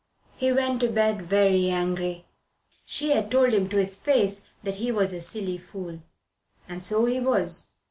He 0.35 0.51
went 0.51 0.79
to 0.79 0.87
bed 0.89 1.21
very 1.27 1.69
angry. 1.69 2.25
She 2.85 3.11
had 3.11 3.29
told 3.29 3.53
him 3.53 3.69
to 3.69 3.77
his 3.77 3.95
face 3.97 4.41
that 4.63 4.77
he 4.77 4.91
was 4.91 5.13
a 5.13 5.21
silly 5.21 5.59
fool. 5.59 6.01
And 6.67 6.83
so 6.83 7.05
he 7.05 7.19
was. 7.19 7.67